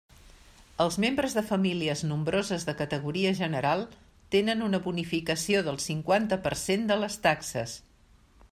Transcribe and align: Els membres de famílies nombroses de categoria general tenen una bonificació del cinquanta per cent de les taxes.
Els 0.85 0.95
membres 1.03 1.35
de 1.39 1.41
famílies 1.49 2.01
nombroses 2.11 2.65
de 2.71 2.75
categoria 2.79 3.35
general 3.41 3.85
tenen 4.37 4.67
una 4.71 4.81
bonificació 4.89 5.63
del 5.69 5.81
cinquanta 5.89 6.43
per 6.49 6.57
cent 6.67 6.93
de 6.95 7.03
les 7.05 7.21
taxes. 7.29 7.81